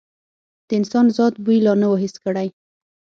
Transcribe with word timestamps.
د 0.67 0.69
انسان 0.79 1.05
ذات 1.17 1.33
بوی 1.43 1.57
لا 1.65 1.73
نه 1.81 1.87
و 1.89 1.99
حس 2.03 2.15
کړی. 2.23 2.47